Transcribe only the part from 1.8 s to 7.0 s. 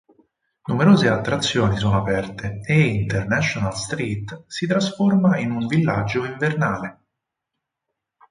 aperte e "International Street" si trasforma in un villaggio invernale.